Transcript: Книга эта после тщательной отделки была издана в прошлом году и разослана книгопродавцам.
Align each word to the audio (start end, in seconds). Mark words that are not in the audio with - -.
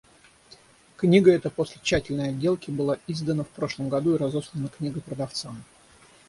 Книга 0.97 1.31
эта 1.31 1.51
после 1.51 1.79
тщательной 1.83 2.29
отделки 2.31 2.71
была 2.71 2.97
издана 3.05 3.43
в 3.43 3.49
прошлом 3.49 3.87
году 3.87 4.15
и 4.15 4.17
разослана 4.17 4.67
книгопродавцам. 4.67 5.63